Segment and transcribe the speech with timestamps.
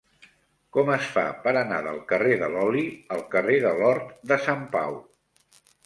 [0.77, 2.83] Com es fa per anar del carrer de l'Oli
[3.19, 5.03] al carrer de l'Hort de Sant Pau?